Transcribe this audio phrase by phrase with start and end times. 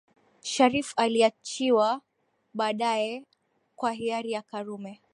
[0.43, 2.01] Sharriff aliachiwa
[2.53, 3.25] baadae
[3.75, 5.01] kwa hiari ya Karume